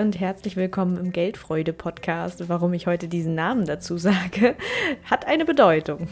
Und 0.00 0.18
herzlich 0.18 0.56
willkommen 0.56 0.96
im 0.96 1.12
Geldfreude-Podcast. 1.12 2.48
Warum 2.48 2.72
ich 2.74 2.88
heute 2.88 3.06
diesen 3.06 3.36
Namen 3.36 3.64
dazu 3.64 3.96
sage, 3.96 4.56
hat 5.04 5.24
eine 5.28 5.44
Bedeutung. 5.44 6.08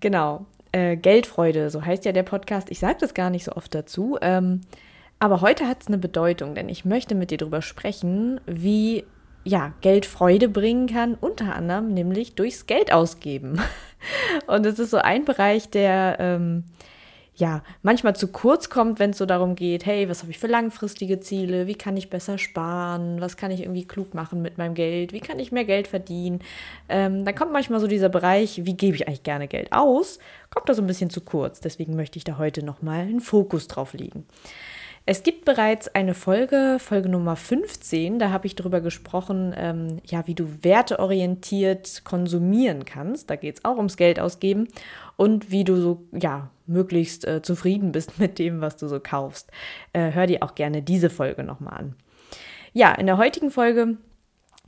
Genau, 0.00 0.46
äh, 0.72 0.96
Geldfreude, 0.96 1.68
so 1.68 1.84
heißt 1.84 2.06
ja 2.06 2.12
der 2.12 2.22
Podcast. 2.22 2.70
Ich 2.70 2.78
sage 2.78 2.96
das 3.00 3.12
gar 3.12 3.28
nicht 3.28 3.44
so 3.44 3.52
oft 3.52 3.74
dazu, 3.74 4.16
ähm, 4.22 4.62
aber 5.18 5.42
heute 5.42 5.68
hat 5.68 5.82
es 5.82 5.88
eine 5.88 5.98
Bedeutung, 5.98 6.54
denn 6.54 6.70
ich 6.70 6.86
möchte 6.86 7.14
mit 7.14 7.30
dir 7.30 7.36
darüber 7.36 7.60
sprechen, 7.60 8.40
wie 8.46 9.04
ja, 9.44 9.74
Geld 9.82 10.06
Freude 10.06 10.48
bringen 10.48 10.86
kann, 10.86 11.16
unter 11.20 11.54
anderem 11.54 11.92
nämlich 11.92 12.34
durchs 12.34 12.64
Geld 12.64 12.94
ausgeben. 12.94 13.60
Und 14.46 14.64
es 14.64 14.78
ist 14.78 14.90
so 14.90 14.96
ein 14.96 15.26
Bereich, 15.26 15.68
der 15.68 16.16
ähm, 16.18 16.64
ja 17.36 17.62
manchmal 17.82 18.14
zu 18.16 18.28
kurz 18.28 18.70
kommt, 18.70 18.98
wenn 18.98 19.10
es 19.10 19.18
so 19.18 19.26
darum 19.26 19.54
geht, 19.54 19.86
hey, 19.86 20.08
was 20.08 20.22
habe 20.22 20.30
ich 20.30 20.38
für 20.38 20.46
langfristige 20.46 21.20
Ziele, 21.20 21.66
wie 21.66 21.74
kann 21.74 21.96
ich 21.96 22.10
besser 22.10 22.38
sparen, 22.38 23.20
was 23.20 23.36
kann 23.36 23.50
ich 23.50 23.62
irgendwie 23.62 23.86
klug 23.86 24.14
machen 24.14 24.42
mit 24.42 24.58
meinem 24.58 24.74
Geld, 24.74 25.12
wie 25.12 25.20
kann 25.20 25.38
ich 25.38 25.52
mehr 25.52 25.64
Geld 25.64 25.88
verdienen. 25.88 26.40
Ähm, 26.88 27.24
dann 27.24 27.34
kommt 27.34 27.52
manchmal 27.52 27.80
so 27.80 27.86
dieser 27.86 28.08
Bereich, 28.08 28.64
wie 28.64 28.74
gebe 28.74 28.96
ich 28.96 29.08
eigentlich 29.08 29.22
gerne 29.22 29.48
Geld 29.48 29.72
aus, 29.72 30.18
kommt 30.50 30.68
da 30.68 30.74
so 30.74 30.82
ein 30.82 30.86
bisschen 30.86 31.10
zu 31.10 31.20
kurz. 31.20 31.60
Deswegen 31.60 31.96
möchte 31.96 32.18
ich 32.18 32.24
da 32.24 32.38
heute 32.38 32.64
nochmal 32.64 33.00
einen 33.00 33.20
Fokus 33.20 33.68
drauf 33.68 33.94
legen. 33.94 34.26
Es 35.06 35.22
gibt 35.22 35.44
bereits 35.44 35.94
eine 35.94 36.14
Folge, 36.14 36.78
Folge 36.80 37.10
Nummer 37.10 37.36
15, 37.36 38.18
da 38.18 38.30
habe 38.30 38.46
ich 38.46 38.54
darüber 38.54 38.80
gesprochen, 38.80 39.54
ähm, 39.54 40.00
ja, 40.06 40.26
wie 40.26 40.34
du 40.34 40.64
werteorientiert 40.64 42.04
konsumieren 42.04 42.86
kannst. 42.86 43.28
Da 43.28 43.36
geht 43.36 43.56
es 43.56 43.64
auch 43.66 43.76
ums 43.76 43.98
Geld 43.98 44.18
ausgeben 44.18 44.66
und 45.16 45.50
wie 45.50 45.64
du 45.64 45.76
so, 45.76 46.06
ja, 46.12 46.50
möglichst 46.66 47.26
äh, 47.26 47.42
zufrieden 47.42 47.92
bist 47.92 48.18
mit 48.18 48.38
dem, 48.38 48.62
was 48.62 48.78
du 48.78 48.88
so 48.88 48.98
kaufst. 48.98 49.50
Äh, 49.92 50.12
hör 50.12 50.26
dir 50.26 50.42
auch 50.42 50.54
gerne 50.54 50.80
diese 50.80 51.10
Folge 51.10 51.44
nochmal 51.44 51.74
an. 51.74 51.96
Ja, 52.72 52.92
in 52.94 53.04
der 53.04 53.18
heutigen 53.18 53.50
Folge 53.50 53.98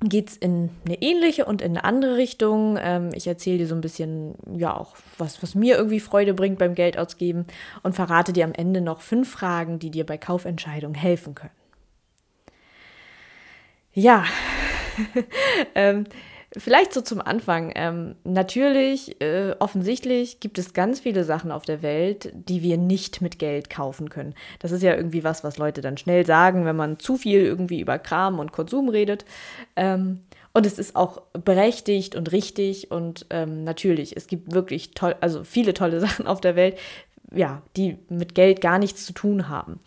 geht 0.01 0.29
es 0.29 0.37
in 0.37 0.71
eine 0.85 1.01
ähnliche 1.01 1.47
und 1.47 1.63
in 1.63 1.71
eine 1.71 1.85
andere 1.85 2.17
Richtung. 2.17 2.79
Ähm, 2.81 3.11
ich 3.15 3.27
erzähle 3.27 3.59
dir 3.59 3.67
so 3.67 3.75
ein 3.75 3.81
bisschen, 3.81 4.35
ja, 4.55 4.77
auch 4.77 4.97
was, 5.17 5.43
was 5.43 5.55
mir 5.55 5.77
irgendwie 5.77 6.01
Freude 6.01 6.35
bringt 6.35 6.59
beim 6.59 6.75
Geld 6.75 6.99
ausgeben 6.99 7.47
und 7.83 7.95
verrate 7.95 8.33
dir 8.33 8.45
am 8.45 8.53
Ende 8.53 8.81
noch 8.81 9.01
fünf 9.01 9.31
Fragen, 9.31 9.79
die 9.79 9.91
dir 9.91 10.05
bei 10.05 10.19
Kaufentscheidungen 10.19 10.95
helfen 10.95 11.35
können. 11.35 11.53
Ja, 13.93 14.25
ähm, 15.75 16.05
Vielleicht 16.59 16.93
so 16.93 17.01
zum 17.03 17.21
Anfang. 17.21 17.73
Ähm, 17.75 18.17
natürlich, 18.25 19.21
äh, 19.21 19.55
offensichtlich 19.59 20.41
gibt 20.41 20.59
es 20.59 20.73
ganz 20.73 21.01
viele 21.01 21.25
Sachen 21.25 21.53
auf 21.53 21.65
der 21.65 21.83
Welt, 21.83 22.33
die 22.33 22.63
wir 22.63 22.79
nicht 22.79 23.21
mit 23.21 23.39
Geld 23.39 23.69
kaufen 23.69 24.09
können. 24.09 24.35
Das 24.61 24.73
ist 24.73 24.83
ja 24.83 24.95
irgendwie 24.95 25.25
was, 25.25 25.45
was 25.45 25.59
Leute 25.59 25.83
dann 25.83 25.99
schnell 25.99 26.25
sagen, 26.25 26.65
wenn 26.65 26.77
man 26.77 26.99
zu 26.99 27.17
viel 27.17 27.41
irgendwie 27.41 27.81
über 27.81 27.99
Kram 27.99 28.39
und 28.39 28.53
Konsum 28.53 28.89
redet. 28.89 29.25
Ähm, 29.77 30.21
und 30.53 30.65
es 30.65 30.79
ist 30.79 30.97
auch 30.97 31.21
berechtigt 31.33 32.15
und 32.15 32.33
richtig 32.33 32.91
und 32.91 33.27
ähm, 33.29 33.63
natürlich, 33.65 34.17
es 34.17 34.27
gibt 34.27 34.55
wirklich 34.55 34.93
toll, 34.93 35.15
also 35.21 35.45
viele 35.45 35.75
tolle 35.75 36.01
Sachen 36.07 36.27
auf 36.27 36.41
der 36.41 36.57
Welt, 36.57 36.79
ja, 37.33 37.61
die 37.77 37.99
mit 38.09 38.35
Geld 38.35 38.63
gar 38.63 38.79
nichts 38.79 39.05
zu 39.05 39.13
tun 39.13 39.51
haben. 39.51 39.81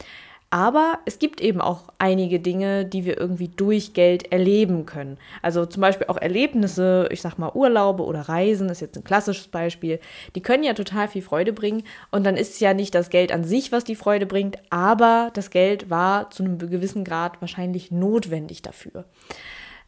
Aber 0.51 0.97
es 1.05 1.19
gibt 1.19 1.41
eben 1.41 1.61
auch 1.61 1.93
einige 1.99 2.39
Dinge, 2.39 2.83
die 2.83 3.05
wir 3.05 3.19
irgendwie 3.19 3.49
durch 3.49 3.93
Geld 3.93 4.31
erleben 4.31 4.87
können. 4.87 5.17
Also 5.43 5.65
zum 5.67 5.81
Beispiel 5.81 6.07
auch 6.07 6.17
Erlebnisse, 6.17 7.07
ich 7.11 7.21
sag 7.21 7.37
mal 7.37 7.51
Urlaube 7.53 8.03
oder 8.03 8.21
Reisen, 8.21 8.69
ist 8.69 8.79
jetzt 8.79 8.97
ein 8.97 9.03
klassisches 9.03 9.47
Beispiel. 9.47 9.99
Die 10.35 10.41
können 10.41 10.63
ja 10.63 10.73
total 10.73 11.07
viel 11.07 11.21
Freude 11.21 11.53
bringen. 11.53 11.83
Und 12.09 12.25
dann 12.25 12.35
ist 12.35 12.53
es 12.53 12.59
ja 12.59 12.73
nicht 12.73 12.95
das 12.95 13.11
Geld 13.11 13.31
an 13.31 13.43
sich, 13.43 13.71
was 13.71 13.83
die 13.83 13.95
Freude 13.95 14.25
bringt, 14.25 14.57
aber 14.71 15.29
das 15.35 15.51
Geld 15.51 15.89
war 15.91 16.31
zu 16.31 16.43
einem 16.43 16.57
gewissen 16.57 17.03
Grad 17.03 17.39
wahrscheinlich 17.41 17.91
notwendig 17.91 18.63
dafür. 18.63 19.05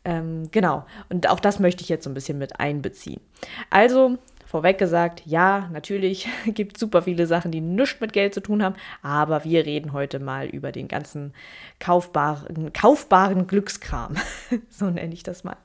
Ähm, 0.04 0.50
genau. 0.52 0.86
Und 1.10 1.30
auch 1.30 1.40
das 1.40 1.60
möchte 1.60 1.84
ich 1.84 1.90
jetzt 1.90 2.04
so 2.04 2.10
ein 2.10 2.16
bisschen 2.16 2.38
mit 2.38 2.60
einbeziehen. 2.60 3.22
Also 3.70 4.18
Vorweg 4.52 4.78
gesagt, 4.78 5.24
ja, 5.26 5.70
natürlich 5.72 6.28
gibt 6.46 6.76
es 6.76 6.82
super 6.82 7.04
viele 7.04 7.26
Sachen, 7.26 7.52
die 7.52 7.62
nichts 7.62 8.02
mit 8.02 8.12
Geld 8.12 8.34
zu 8.34 8.42
tun 8.42 8.62
haben, 8.62 8.76
aber 9.02 9.46
wir 9.46 9.66
reden 9.66 9.94
heute 9.94 10.20
mal 10.20 10.46
über 10.46 10.74
den 10.74 10.90
ganzen 10.90 11.34
kaufbaren, 11.80 12.74
kaufbaren 12.74 13.48
Glückskram. 13.48 14.16
so 14.70 14.90
nenne 14.90 15.14
ich 15.14 15.24
das 15.24 15.46
mal. 15.46 15.56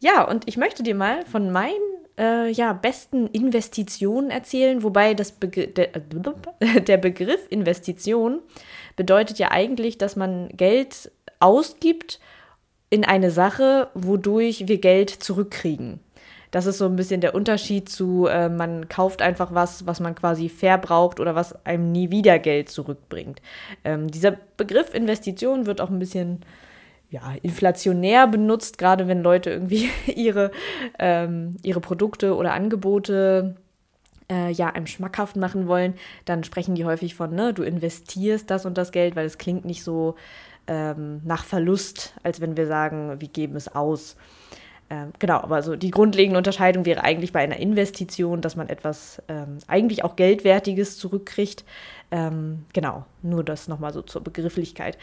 Ja, 0.00 0.28
und 0.28 0.46
ich 0.46 0.58
möchte 0.58 0.82
dir 0.82 0.94
mal 0.94 1.24
von 1.24 1.50
meinen 1.50 1.72
äh, 2.18 2.50
ja, 2.50 2.74
besten 2.74 3.26
Investitionen 3.28 4.28
erzählen, 4.28 4.82
wobei 4.82 5.14
das 5.14 5.32
Begr 5.32 5.68
der, 5.68 5.88
der 6.80 6.98
Begriff 6.98 7.46
Investition 7.48 8.40
bedeutet 8.96 9.38
ja 9.38 9.50
eigentlich, 9.50 9.96
dass 9.96 10.14
man 10.14 10.48
Geld 10.50 11.10
ausgibt 11.40 12.20
in 12.90 13.06
eine 13.06 13.30
Sache, 13.30 13.88
wodurch 13.94 14.68
wir 14.68 14.78
Geld 14.78 15.08
zurückkriegen. 15.08 16.00
Das 16.50 16.66
ist 16.66 16.78
so 16.78 16.86
ein 16.86 16.96
bisschen 16.96 17.20
der 17.20 17.34
Unterschied 17.34 17.88
zu, 17.88 18.26
äh, 18.26 18.48
man 18.48 18.88
kauft 18.88 19.22
einfach 19.22 19.52
was, 19.52 19.86
was 19.86 20.00
man 20.00 20.14
quasi 20.14 20.48
verbraucht 20.48 21.20
oder 21.20 21.34
was 21.34 21.64
einem 21.66 21.92
nie 21.92 22.10
wieder 22.10 22.38
Geld 22.38 22.68
zurückbringt. 22.68 23.42
Ähm, 23.84 24.08
dieser 24.10 24.36
Begriff 24.56 24.94
Investition 24.94 25.66
wird 25.66 25.80
auch 25.80 25.90
ein 25.90 25.98
bisschen 25.98 26.40
ja, 27.10 27.34
inflationär 27.42 28.26
benutzt, 28.26 28.78
gerade 28.78 29.08
wenn 29.08 29.22
Leute 29.22 29.50
irgendwie 29.50 29.88
ihre, 30.14 30.50
ähm, 30.98 31.56
ihre 31.62 31.80
Produkte 31.80 32.34
oder 32.34 32.52
Angebote 32.52 33.56
äh, 34.30 34.52
ja, 34.52 34.68
einem 34.68 34.86
schmackhaft 34.86 35.36
machen 35.36 35.66
wollen, 35.66 35.94
dann 36.24 36.44
sprechen 36.44 36.74
die 36.74 36.84
häufig 36.84 37.14
von, 37.14 37.34
ne, 37.34 37.54
du 37.54 37.62
investierst 37.62 38.50
das 38.50 38.66
und 38.66 38.76
das 38.76 38.92
Geld, 38.92 39.16
weil 39.16 39.26
es 39.26 39.38
klingt 39.38 39.64
nicht 39.64 39.82
so 39.82 40.16
ähm, 40.66 41.20
nach 41.24 41.44
Verlust, 41.44 42.14
als 42.22 42.40
wenn 42.40 42.56
wir 42.56 42.66
sagen, 42.66 43.20
wir 43.20 43.28
geben 43.28 43.56
es 43.56 43.74
aus. 43.74 44.16
Ähm, 44.90 45.12
genau, 45.18 45.36
aber 45.36 45.62
so 45.62 45.76
die 45.76 45.90
grundlegende 45.90 46.38
Unterscheidung 46.38 46.86
wäre 46.86 47.04
eigentlich 47.04 47.32
bei 47.32 47.40
einer 47.40 47.58
Investition, 47.58 48.40
dass 48.40 48.56
man 48.56 48.70
etwas 48.70 49.22
ähm, 49.28 49.58
eigentlich 49.66 50.02
auch 50.02 50.16
Geldwertiges 50.16 50.96
zurückkriegt. 50.96 51.64
Ähm, 52.10 52.64
genau, 52.72 53.04
nur 53.22 53.44
das 53.44 53.68
nochmal 53.68 53.92
so 53.92 54.00
zur 54.00 54.22
Begrifflichkeit. 54.22 54.96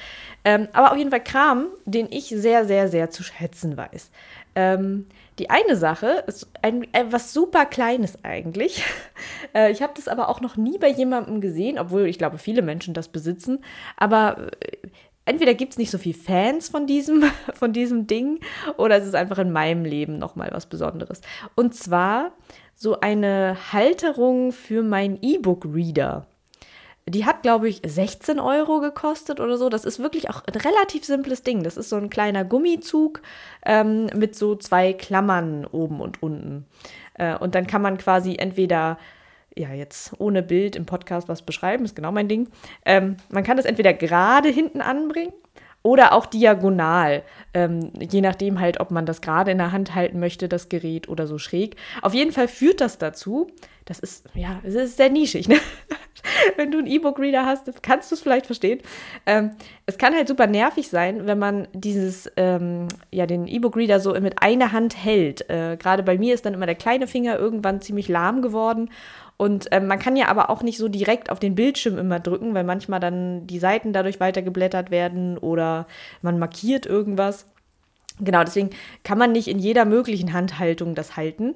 Ähm, 0.44 0.68
aber 0.74 0.92
auf 0.92 0.98
jeden 0.98 1.12
Fall 1.12 1.24
Kram, 1.24 1.68
den 1.86 2.08
ich 2.10 2.30
sehr, 2.30 2.66
sehr, 2.66 2.88
sehr 2.88 3.12
zu 3.12 3.22
schätzen 3.22 3.78
weiß. 3.78 4.10
Ähm, 4.56 5.06
die 5.38 5.52
eine 5.52 5.76
Sache 5.76 6.24
ist 6.26 6.50
ein, 6.64 6.88
etwas 6.94 7.32
super 7.34 7.66
Kleines 7.66 8.24
eigentlich. 8.24 8.84
äh, 9.54 9.72
ich 9.72 9.84
habe 9.84 9.94
das 9.96 10.08
aber 10.08 10.30
auch 10.30 10.42
noch 10.42 10.58
nie 10.58 10.80
bei 10.80 10.90
jemandem 10.90 11.42
gesehen, 11.42 11.78
obwohl 11.78 12.08
ich 12.08 12.18
glaube, 12.18 12.40
viele 12.40 12.64
Menschen 12.64 12.96
das 12.96 13.10
besitzen. 13.10 13.64
Aber 13.98 14.50
äh, 14.62 14.78
entweder 15.26 15.54
gibt 15.54 15.74
es 15.74 15.78
nicht 15.78 15.92
so 15.92 15.98
viele 15.98 16.18
Fans 16.18 16.70
von 16.70 16.88
diesem, 16.88 17.24
von 17.54 17.74
diesem 17.74 18.08
Ding 18.08 18.40
oder 18.78 18.98
es 18.98 19.06
ist 19.06 19.16
einfach 19.16 19.40
in 19.40 19.52
meinem 19.52 19.86
Leben 19.86 20.18
nochmal 20.18 20.50
was 20.52 20.66
Besonderes. 20.68 21.22
Und 21.56 21.76
zwar 21.76 22.32
so 22.76 23.00
eine 23.00 23.58
Halterung 23.72 24.52
für 24.52 24.84
meinen 24.84 25.18
E-Book-Reader. 25.22 26.28
Die 27.08 27.26
hat, 27.26 27.44
glaube 27.44 27.70
ich, 27.70 27.82
16 27.86 28.40
Euro 28.40 28.80
gekostet 28.80 29.40
oder 29.40 29.58
so. 29.58 29.70
Das 29.70 29.86
ist 29.86 30.00
wirklich 30.00 30.30
auch 30.32 30.44
ein 30.44 30.56
relativ 30.56 31.06
simples 31.06 31.44
Ding. 31.44 31.62
Das 31.62 31.78
ist 31.78 31.90
so 31.90 31.98
ein 31.98 32.10
kleiner 32.10 32.44
Gummizug 32.44 33.22
ähm, 33.64 34.08
mit 34.16 34.36
so 34.36 34.56
zwei 34.56 34.92
Klammern 34.94 35.66
oben 35.66 36.02
und 36.02 36.24
unten. 36.24 36.66
Äh, 37.14 37.38
und 37.38 37.54
dann 37.54 37.68
kann 37.68 37.84
man 37.84 38.00
quasi 38.00 38.38
entweder 38.38 38.98
ja, 39.58 39.74
jetzt 39.74 40.14
ohne 40.20 40.44
Bild 40.44 40.76
im 40.76 40.86
Podcast 40.86 41.30
was 41.30 41.42
beschreiben, 41.42 41.86
ist 41.86 41.96
genau 41.96 42.12
mein 42.12 42.28
Ding. 42.28 42.50
Ähm, 42.86 43.18
man 43.30 43.44
kann 43.44 43.58
das 43.58 43.66
entweder 43.66 43.94
gerade 43.94 44.50
hinten 44.50 44.82
anbringen 44.82 45.34
oder 45.86 46.14
auch 46.14 46.26
diagonal, 46.26 47.22
ähm, 47.54 47.92
je 48.00 48.22
nachdem 48.22 48.60
halt, 48.60 48.80
ob 48.80 48.90
man 48.90 49.06
das 49.06 49.22
gerade 49.22 49.52
in 49.52 49.60
der 49.60 49.72
Hand 49.72 49.94
halten 49.94 50.20
möchte, 50.20 50.50
das 50.50 50.68
Gerät 50.68 51.08
oder 51.08 51.28
so 51.28 51.38
schräg. 51.38 51.76
Auf 52.02 52.16
jeden 52.16 52.32
Fall 52.32 52.48
führt 52.48 52.82
das 52.82 52.98
dazu, 52.98 53.52
das 53.86 54.00
ist, 54.00 54.26
ja, 54.34 54.60
es 54.64 54.74
ist 54.74 54.98
sehr 54.98 55.12
nischig, 55.12 55.48
ne? 55.48 55.58
wenn 56.58 56.72
du 56.72 56.80
einen 56.80 56.88
E-Book-Reader 56.88 57.46
hast, 57.46 57.84
kannst 57.84 58.10
du 58.10 58.16
es 58.16 58.22
vielleicht 58.22 58.48
verstehen. 58.48 58.80
Ähm, 59.28 59.52
es 59.86 60.00
kann 60.00 60.16
halt 60.16 60.28
super 60.28 60.48
nervig 60.48 60.88
sein, 60.90 61.28
wenn 61.28 61.38
man 61.38 61.68
dieses, 61.74 62.32
ähm, 62.36 62.88
ja, 63.12 63.28
den 63.28 63.48
E-Book-Reader 63.48 64.00
so 64.00 64.20
mit 64.20 64.42
einer 64.42 64.72
Hand 64.72 64.98
hält. 64.98 65.48
Äh, 65.52 65.78
Gerade 65.78 66.02
bei 66.02 66.18
mir 66.18 66.34
ist 66.34 66.48
dann 66.48 66.56
immer 66.56 66.66
der 66.66 66.74
kleine 66.74 67.06
Finger 67.06 67.38
irgendwann 67.38 67.80
ziemlich 67.80 68.08
lahm 68.08 68.42
geworden 68.42 68.90
und 69.38 69.68
ähm, 69.72 69.88
man 69.88 70.00
kann 70.00 70.16
ja 70.16 70.28
aber 70.28 70.50
auch 70.50 70.64
nicht 70.64 70.78
so 70.78 70.88
direkt 70.88 71.30
auf 71.30 71.40
den 71.40 71.56
Bildschirm 71.56 71.98
immer 71.98 72.20
drücken, 72.20 72.54
weil 72.54 72.64
manchmal 72.64 73.00
dann 73.00 73.48
die 73.48 73.60
Seiten 73.60 73.92
dadurch 73.92 74.20
weitergeblättert 74.20 74.92
werden 74.92 75.38
oder 75.38 75.88
man 76.22 76.40
markiert 76.40 76.86
irgendwas. 76.86 77.46
Genau, 78.20 78.44
deswegen 78.44 78.70
kann 79.04 79.18
man 79.18 79.34
nicht 79.34 79.50
in 79.50 79.60
jeder 79.60 79.84
möglichen 79.84 80.32
Handhaltung 80.32 80.96
das 80.96 81.18
halten. 81.18 81.56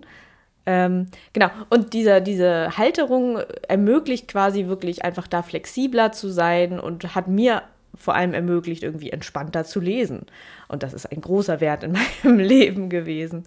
Ähm, 0.66 1.08
genau, 1.32 1.50
und 1.70 1.94
diese, 1.94 2.22
diese 2.22 2.78
Halterung 2.78 3.40
ermöglicht 3.68 4.28
quasi 4.28 4.68
wirklich 4.68 5.06
einfach 5.06 5.28
da 5.28 5.42
flexibler 5.42 6.12
zu 6.12 6.30
sein 6.30 6.80
und 6.82 7.16
hat 7.16 7.28
mir 7.30 7.64
vor 8.00 8.16
allem 8.16 8.34
ermöglicht, 8.34 8.82
irgendwie 8.82 9.12
entspannter 9.12 9.66
zu 9.66 9.80
lesen. 9.80 10.26
Und 10.68 10.82
das 10.84 10.94
ist 10.94 11.06
ein 11.12 11.22
großer 11.22 11.60
Wert 11.60 11.84
in 11.84 11.92
meinem 12.24 12.40
Leben 12.40 12.90
gewesen. 12.90 13.44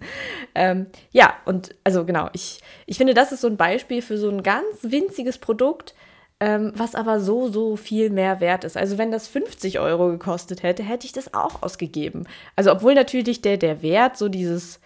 Ähm, 0.55 0.85
ja, 1.11 1.33
und 1.45 1.75
also 1.83 2.05
genau, 2.05 2.29
ich, 2.33 2.59
ich 2.85 2.97
finde, 2.97 3.13
das 3.13 3.31
ist 3.31 3.41
so 3.41 3.47
ein 3.47 3.57
Beispiel 3.57 4.01
für 4.01 4.17
so 4.17 4.29
ein 4.29 4.43
ganz 4.43 4.65
winziges 4.83 5.39
Produkt, 5.39 5.95
ähm, 6.39 6.71
was 6.75 6.93
aber 6.95 7.19
so, 7.19 7.47
so 7.47 7.75
viel 7.75 8.09
mehr 8.09 8.39
wert 8.39 8.63
ist. 8.63 8.77
Also 8.77 8.97
wenn 8.97 9.11
das 9.11 9.27
50 9.27 9.79
Euro 9.79 10.09
gekostet 10.09 10.61
hätte, 10.61 10.83
hätte 10.83 11.05
ich 11.05 11.13
das 11.13 11.33
auch 11.33 11.63
ausgegeben. 11.63 12.27
Also 12.55 12.71
obwohl 12.71 12.93
natürlich 12.93 13.41
der, 13.41 13.57
der 13.57 13.81
Wert 13.81 14.17
so 14.17 14.29
dieses 14.29 14.79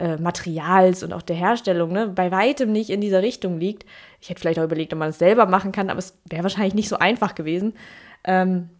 äh, 0.00 0.16
Materials 0.16 1.02
und 1.02 1.12
auch 1.12 1.22
der 1.22 1.36
Herstellung 1.36 1.92
ne, 1.92 2.08
bei 2.08 2.30
weitem 2.30 2.72
nicht 2.72 2.90
in 2.90 3.00
dieser 3.00 3.22
Richtung 3.22 3.58
liegt. 3.58 3.84
Ich 4.20 4.30
hätte 4.30 4.40
vielleicht 4.40 4.58
auch 4.58 4.64
überlegt, 4.64 4.92
ob 4.92 4.98
man 4.98 5.10
es 5.10 5.18
selber 5.18 5.46
machen 5.46 5.72
kann, 5.72 5.90
aber 5.90 5.98
es 5.98 6.18
wäre 6.24 6.42
wahrscheinlich 6.42 6.74
nicht 6.74 6.88
so 6.88 6.96
einfach 6.96 7.34
gewesen. 7.34 7.74
Ähm, 8.24 8.70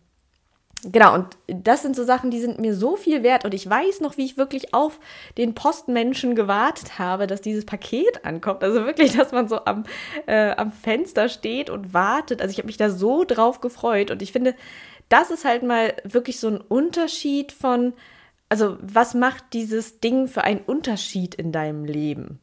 Genau, 0.82 1.15
und 1.15 1.27
das 1.47 1.82
sind 1.82 1.94
so 1.94 2.05
Sachen, 2.05 2.31
die 2.31 2.41
sind 2.41 2.59
mir 2.59 2.75
so 2.75 2.97
viel 2.97 3.23
wert. 3.23 3.44
Und 3.44 3.53
ich 3.53 3.69
weiß 3.69 4.00
noch, 4.00 4.17
wie 4.17 4.25
ich 4.25 4.38
wirklich 4.38 4.73
auf 4.73 4.99
den 5.37 5.55
Postmenschen 5.55 6.35
gewartet 6.35 6.99
habe, 6.99 7.27
dass 7.27 7.43
dieses 7.43 7.67
Paket 7.67 8.25
ankommt. 8.25 8.65
Also 8.65 8.87
wirklich, 8.87 9.15
dass 9.17 9.31
man 9.31 9.47
so 9.47 9.65
am, 9.67 9.85
äh, 10.27 10.53
am 10.53 10.73
Fenster 10.73 11.29
steht 11.29 11.69
und 11.69 11.93
wartet. 11.93 12.41
Also 12.41 12.53
ich 12.53 12.59
habe 12.59 12.67
mich 12.67 12.79
da 12.79 12.88
so 12.88 13.25
drauf 13.25 13.61
gefreut. 13.61 14.11
Und 14.11 14.23
ich 14.23 14.32
finde, 14.32 14.55
das 15.11 15.31
ist 15.31 15.44
halt 15.44 15.62
mal 15.62 15.94
wirklich 16.05 16.41
so 16.41 16.49
ein 16.49 16.61
Unterschied 16.62 17.53
von, 17.53 17.93
also 18.49 18.79
was 18.81 19.12
macht 19.12 19.53
dieses 19.53 20.00
Ding 20.00 20.29
für 20.29 20.44
einen 20.44 20.61
Unterschied 20.61 21.35
in 21.35 21.53
deinem 21.53 21.85
Leben? 21.85 22.41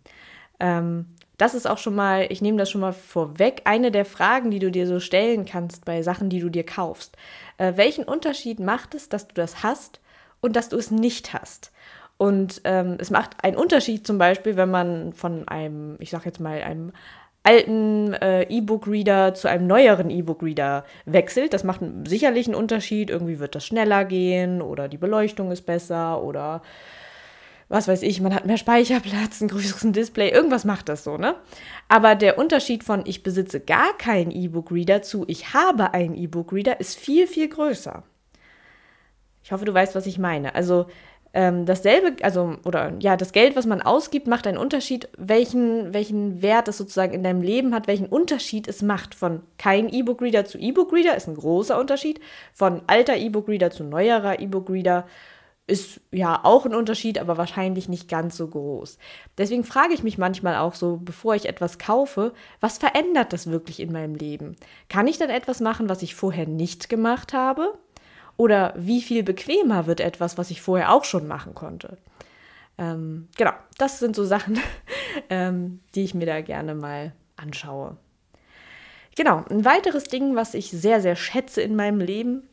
Ähm, 0.59 1.05
das 1.37 1.53
ist 1.53 1.67
auch 1.67 1.77
schon 1.77 1.95
mal, 1.95 2.27
ich 2.29 2.41
nehme 2.41 2.57
das 2.57 2.69
schon 2.69 2.81
mal 2.81 2.93
vorweg, 2.93 3.61
eine 3.65 3.91
der 3.91 4.05
Fragen, 4.05 4.51
die 4.51 4.59
du 4.59 4.71
dir 4.71 4.87
so 4.87 4.99
stellen 4.99 5.45
kannst 5.45 5.85
bei 5.85 6.01
Sachen, 6.01 6.29
die 6.29 6.39
du 6.39 6.49
dir 6.49 6.65
kaufst. 6.65 7.15
Äh, 7.57 7.73
welchen 7.75 8.03
Unterschied 8.03 8.59
macht 8.59 8.95
es, 8.95 9.09
dass 9.09 9.27
du 9.27 9.35
das 9.35 9.63
hast 9.63 9.99
und 10.41 10.55
dass 10.55 10.69
du 10.69 10.77
es 10.77 10.91
nicht 10.91 11.33
hast? 11.33 11.71
Und 12.17 12.61
ähm, 12.63 12.97
es 12.99 13.11
macht 13.11 13.43
einen 13.43 13.57
Unterschied 13.57 14.07
zum 14.07 14.17
Beispiel, 14.17 14.57
wenn 14.57 14.71
man 14.71 15.13
von 15.13 15.47
einem, 15.47 15.97
ich 15.99 16.09
sag 16.09 16.25
jetzt 16.25 16.39
mal, 16.39 16.63
einem 16.63 16.91
alten 17.43 18.13
äh, 18.13 18.43
E-Book-Reader 18.43 19.33
zu 19.33 19.47
einem 19.47 19.67
neueren 19.67 20.09
E-Book-Reader 20.09 20.83
wechselt. 21.05 21.53
Das 21.53 21.63
macht 21.63 21.81
sicherlich 22.05 22.47
einen 22.47 22.55
Unterschied. 22.55 23.09
Irgendwie 23.09 23.39
wird 23.39 23.55
das 23.55 23.65
schneller 23.65 24.03
gehen 24.03 24.61
oder 24.61 24.89
die 24.89 24.97
Beleuchtung 24.97 25.51
ist 25.51 25.61
besser 25.61 26.21
oder 26.23 26.61
was 27.69 27.87
weiß 27.87 28.01
ich, 28.03 28.21
man 28.21 28.33
hat 28.33 28.45
mehr 28.45 28.57
Speicherplatz, 28.57 29.41
ein 29.41 29.49
größeres 29.49 29.91
Display, 29.91 30.29
irgendwas 30.29 30.65
macht 30.65 30.89
das 30.89 31.03
so, 31.03 31.17
ne? 31.17 31.35
Aber 31.89 32.15
der 32.15 32.37
Unterschied 32.37 32.83
von 32.83 33.03
ich 33.05 33.23
besitze 33.23 33.59
gar 33.59 33.97
keinen 33.97 34.31
E-Book-Reader 34.31 35.01
zu 35.01 35.25
ich 35.27 35.53
habe 35.53 35.93
einen 35.93 36.15
E-Book-Reader 36.15 36.79
ist 36.79 36.97
viel, 36.97 37.27
viel 37.27 37.49
größer. 37.49 38.03
Ich 39.43 39.51
hoffe, 39.51 39.65
du 39.65 39.73
weißt, 39.73 39.95
was 39.95 40.05
ich 40.05 40.17
meine. 40.17 40.55
Also 40.55 40.87
ähm, 41.33 41.65
dasselbe, 41.65 42.23
also, 42.23 42.55
oder 42.65 42.93
ja, 42.99 43.15
das 43.15 43.31
Geld, 43.31 43.55
was 43.55 43.65
man 43.65 43.81
ausgibt, 43.81 44.27
macht 44.27 44.47
einen 44.47 44.57
Unterschied, 44.57 45.07
welchen, 45.17 45.93
welchen 45.93 46.41
Wert 46.41 46.67
es 46.67 46.77
sozusagen 46.77 47.13
in 47.13 47.23
deinem 47.23 47.41
Leben 47.41 47.75
hat, 47.75 47.87
welchen 47.87 48.07
Unterschied 48.07 48.67
es 48.67 48.81
macht. 48.81 49.13
Von 49.13 49.43
kein 49.57 49.89
E-Book-Reader 49.89 50.45
zu 50.45 50.57
E-Book-Reader 50.57 51.15
ist 51.15 51.27
ein 51.27 51.35
großer 51.35 51.79
Unterschied. 51.79 52.19
Von 52.53 52.81
alter 52.87 53.17
E-Book-Reader 53.17 53.71
zu 53.71 53.83
neuerer 53.83 54.39
E-Book-Reader 54.39 55.05
ist 55.67 55.99
ja 56.11 56.39
auch 56.43 56.65
ein 56.65 56.73
Unterschied, 56.73 57.19
aber 57.19 57.37
wahrscheinlich 57.37 57.89
nicht 57.89 58.07
ganz 58.07 58.37
so 58.37 58.47
groß. 58.47 58.97
Deswegen 59.37 59.65
frage 59.65 59.93
ich 59.93 60.01
mich 60.01 60.17
manchmal 60.17 60.55
auch 60.55 60.73
so, 60.73 60.97
bevor 60.97 61.35
ich 61.35 61.47
etwas 61.47 61.77
kaufe, 61.77 62.33
was 62.61 62.77
verändert 62.77 63.33
das 63.33 63.47
wirklich 63.51 63.81
in 63.81 63.91
meinem 63.91 64.15
Leben? 64.15 64.55
Kann 64.87 65.07
ich 65.07 65.17
dann 65.17 65.29
etwas 65.29 65.59
machen, 65.59 65.89
was 65.89 66.01
ich 66.01 66.15
vorher 66.15 66.47
nicht 66.47 66.87
gemacht 66.87 67.33
habe? 67.33 67.77
Oder 68.37 68.73
wie 68.77 69.01
viel 69.01 69.23
bequemer 69.23 69.87
wird 69.87 69.99
etwas, 69.99 70.37
was 70.37 70.51
ich 70.51 70.61
vorher 70.61 70.93
auch 70.93 71.03
schon 71.03 71.27
machen 71.27 71.53
konnte? 71.53 71.97
Ähm, 72.77 73.27
genau, 73.35 73.51
das 73.77 73.99
sind 73.99 74.15
so 74.15 74.23
Sachen, 74.23 74.59
ähm, 75.29 75.81
die 75.95 76.03
ich 76.03 76.13
mir 76.13 76.27
da 76.27 76.39
gerne 76.41 76.75
mal 76.75 77.11
anschaue. 77.35 77.97
Genau, 79.17 79.43
ein 79.49 79.65
weiteres 79.65 80.05
Ding, 80.05 80.35
was 80.35 80.53
ich 80.53 80.69
sehr, 80.69 81.01
sehr 81.01 81.15
schätze 81.15 81.61
in 81.61 81.75
meinem 81.75 81.99
Leben, 81.99 82.47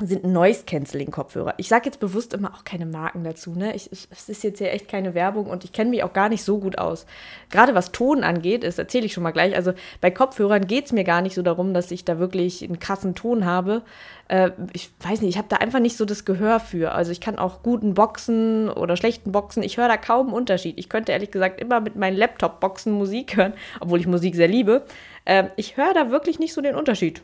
sind 0.00 0.24
Noise-Canceling-Kopfhörer. 0.24 1.54
Ich 1.56 1.68
sage 1.68 1.86
jetzt 1.86 1.98
bewusst 1.98 2.32
immer 2.32 2.54
auch 2.54 2.64
keine 2.64 2.86
Marken 2.86 3.24
dazu. 3.24 3.52
Ne? 3.52 3.74
Ich, 3.74 3.90
es 3.90 4.28
ist 4.28 4.44
jetzt 4.44 4.58
hier 4.58 4.72
echt 4.72 4.88
keine 4.88 5.14
Werbung 5.14 5.46
und 5.46 5.64
ich 5.64 5.72
kenne 5.72 5.90
mich 5.90 6.04
auch 6.04 6.12
gar 6.12 6.28
nicht 6.28 6.44
so 6.44 6.58
gut 6.58 6.78
aus. 6.78 7.04
Gerade 7.50 7.74
was 7.74 7.90
Ton 7.90 8.22
angeht, 8.22 8.62
das 8.62 8.78
erzähle 8.78 9.06
ich 9.06 9.12
schon 9.12 9.24
mal 9.24 9.32
gleich. 9.32 9.56
Also 9.56 9.72
bei 10.00 10.10
Kopfhörern 10.10 10.66
geht 10.66 10.86
es 10.86 10.92
mir 10.92 11.04
gar 11.04 11.20
nicht 11.20 11.34
so 11.34 11.42
darum, 11.42 11.74
dass 11.74 11.90
ich 11.90 12.04
da 12.04 12.18
wirklich 12.18 12.62
einen 12.62 12.78
krassen 12.78 13.16
Ton 13.16 13.44
habe. 13.44 13.82
Äh, 14.28 14.50
ich 14.72 14.90
weiß 15.00 15.20
nicht, 15.20 15.30
ich 15.30 15.38
habe 15.38 15.48
da 15.48 15.56
einfach 15.56 15.80
nicht 15.80 15.96
so 15.96 16.04
das 16.04 16.24
Gehör 16.24 16.60
für. 16.60 16.92
Also 16.92 17.10
ich 17.10 17.20
kann 17.20 17.38
auch 17.38 17.62
guten 17.64 17.94
Boxen 17.94 18.68
oder 18.68 18.96
schlechten 18.96 19.32
Boxen. 19.32 19.64
Ich 19.64 19.78
höre 19.78 19.88
da 19.88 19.96
kaum 19.96 20.28
einen 20.28 20.36
Unterschied. 20.36 20.78
Ich 20.78 20.88
könnte 20.88 21.12
ehrlich 21.12 21.32
gesagt 21.32 21.60
immer 21.60 21.80
mit 21.80 21.96
meinen 21.96 22.16
Laptop-Boxen 22.16 22.92
Musik 22.92 23.36
hören, 23.36 23.54
obwohl 23.80 23.98
ich 23.98 24.06
Musik 24.06 24.36
sehr 24.36 24.48
liebe. 24.48 24.84
Äh, 25.24 25.48
ich 25.56 25.76
höre 25.76 25.92
da 25.92 26.10
wirklich 26.10 26.38
nicht 26.38 26.54
so 26.54 26.60
den 26.60 26.76
Unterschied. 26.76 27.22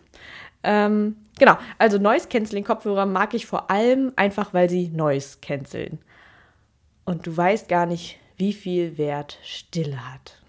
Ähm, 0.65 1.17
genau, 1.39 1.57
also 1.79 1.99
Noise 1.99 2.29
Canceling 2.29 2.65
Kopfhörer 2.65 3.07
mag 3.07 3.35
ich 3.35 3.47
vor 3.47 3.71
allem 3.71 4.13
einfach, 4.17 4.53
weil 4.55 4.69
sie 4.69 4.89
Noise 4.89 5.39
canceln. 5.41 5.99
Und 7.05 7.27
du 7.27 7.37
weißt 7.37 7.69
gar 7.69 7.87
nicht, 7.87 8.19
wie 8.37 8.53
viel 8.53 8.99
Wert 8.99 9.39
Stille 9.43 9.99
hat. 10.13 10.41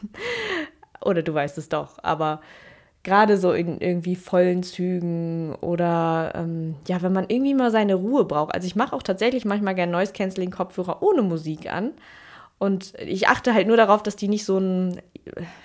oder 1.00 1.22
du 1.22 1.34
weißt 1.34 1.58
es 1.58 1.68
doch, 1.68 1.98
aber 2.02 2.40
gerade 3.02 3.38
so 3.38 3.52
in 3.52 3.80
irgendwie 3.80 4.16
vollen 4.16 4.62
Zügen 4.62 5.54
oder 5.56 6.32
ähm, 6.34 6.76
ja, 6.86 7.00
wenn 7.02 7.12
man 7.12 7.26
irgendwie 7.28 7.54
mal 7.54 7.70
seine 7.70 7.94
Ruhe 7.94 8.24
braucht. 8.24 8.54
Also 8.54 8.66
ich 8.66 8.76
mache 8.76 8.94
auch 8.94 9.02
tatsächlich 9.02 9.44
manchmal 9.44 9.74
gerne 9.74 9.92
Noise 9.92 10.12
Canceling 10.12 10.50
Kopfhörer 10.50 11.02
ohne 11.02 11.22
Musik 11.22 11.72
an. 11.72 11.92
Und 12.58 12.94
ich 12.98 13.28
achte 13.28 13.54
halt 13.54 13.68
nur 13.68 13.76
darauf, 13.76 14.02
dass 14.02 14.16
die 14.16 14.26
nicht 14.26 14.44
so 14.44 14.58
ein 14.58 15.00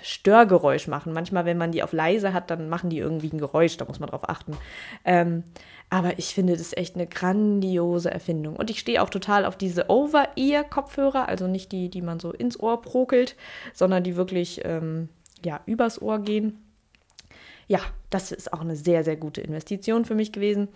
Störgeräusch 0.02 0.86
machen. 0.86 1.12
Manchmal, 1.12 1.44
wenn 1.44 1.58
man 1.58 1.72
die 1.72 1.82
auf 1.82 1.92
leise 1.92 2.32
hat, 2.32 2.50
dann 2.50 2.68
machen 2.68 2.90
die 2.90 2.98
irgendwie 2.98 3.32
ein 3.32 3.38
Geräusch, 3.38 3.76
da 3.76 3.84
muss 3.84 3.98
man 3.98 4.08
drauf 4.08 4.28
achten. 4.28 4.56
Ähm, 5.04 5.42
aber 5.90 6.18
ich 6.18 6.34
finde 6.34 6.56
das 6.56 6.76
echt 6.76 6.94
eine 6.94 7.06
grandiose 7.06 8.10
Erfindung. 8.10 8.56
Und 8.56 8.70
ich 8.70 8.78
stehe 8.78 9.02
auch 9.02 9.10
total 9.10 9.44
auf 9.44 9.56
diese 9.56 9.90
Over-Ear-Kopfhörer, 9.90 11.28
also 11.28 11.48
nicht 11.48 11.72
die, 11.72 11.88
die 11.88 12.02
man 12.02 12.20
so 12.20 12.32
ins 12.32 12.58
Ohr 12.58 12.80
prokelt, 12.80 13.36
sondern 13.72 14.04
die 14.04 14.16
wirklich 14.16 14.60
ähm, 14.64 15.08
ja, 15.44 15.60
übers 15.66 16.00
Ohr 16.00 16.20
gehen. 16.20 16.64
Ja, 17.66 17.80
das 18.10 18.30
ist 18.30 18.52
auch 18.52 18.60
eine 18.60 18.76
sehr, 18.76 19.04
sehr 19.04 19.16
gute 19.16 19.40
Investition 19.40 20.04
für 20.04 20.14
mich 20.14 20.32
gewesen. 20.32 20.68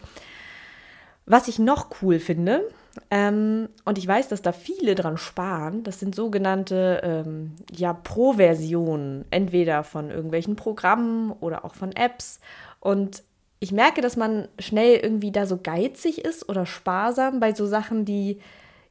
Was 1.28 1.48
ich 1.48 1.58
noch 1.58 1.88
cool 2.02 2.18
finde, 2.18 2.62
ähm, 3.10 3.68
und 3.84 3.98
ich 3.98 4.06
weiß, 4.06 4.28
dass 4.28 4.42
da 4.42 4.52
viele 4.52 4.94
dran 4.94 5.16
sparen. 5.16 5.84
Das 5.84 6.00
sind 6.00 6.14
sogenannte 6.14 7.00
ähm, 7.02 7.52
ja, 7.70 7.92
Pro-Versionen, 7.92 9.24
entweder 9.30 9.84
von 9.84 10.10
irgendwelchen 10.10 10.56
Programmen 10.56 11.32
oder 11.32 11.64
auch 11.64 11.74
von 11.74 11.92
Apps. 11.92 12.40
Und 12.80 13.22
ich 13.60 13.72
merke, 13.72 14.00
dass 14.00 14.16
man 14.16 14.48
schnell 14.58 14.96
irgendwie 14.96 15.32
da 15.32 15.46
so 15.46 15.58
geizig 15.62 16.24
ist 16.24 16.48
oder 16.48 16.66
sparsam 16.66 17.40
bei 17.40 17.54
so 17.54 17.66
Sachen, 17.66 18.04
die 18.04 18.40